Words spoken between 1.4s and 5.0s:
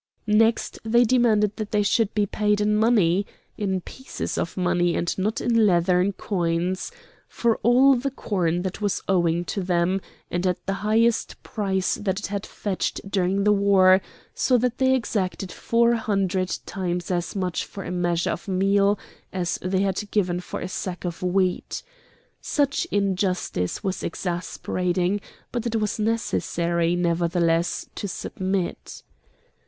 that they should be paid in money (in pieces of money,